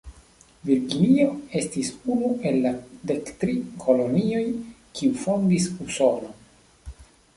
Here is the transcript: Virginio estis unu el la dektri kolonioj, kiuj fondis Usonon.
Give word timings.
Virginio 0.67 1.27
estis 1.59 1.91
unu 2.15 2.31
el 2.51 2.57
la 2.65 2.71
dektri 3.11 3.55
kolonioj, 3.85 4.43
kiuj 5.01 5.15
fondis 5.27 5.69
Usonon. 5.87 7.01